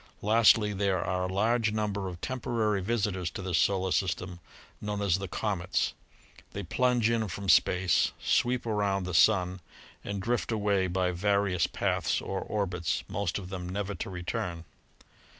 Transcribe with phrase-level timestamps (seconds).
[0.23, 4.39] Lastly there are a large number of temporary visitors to this solar system
[4.81, 5.93] known as the "'comets."
[6.53, 9.59] They plunge in from space, sweep around the sun
[10.03, 14.65] and drift away by various paths or orbits, most of them never to return.